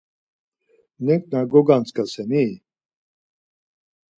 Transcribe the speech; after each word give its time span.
Neǩna 1.05 1.41
gogantzasen-i? 1.51 2.45